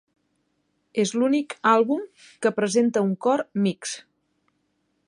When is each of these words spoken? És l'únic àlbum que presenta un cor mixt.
És 1.03 1.11
l'únic 1.17 1.53
àlbum 1.73 2.01
que 2.47 2.55
presenta 2.61 3.07
un 3.11 3.13
cor 3.27 3.47
mixt. 3.69 4.05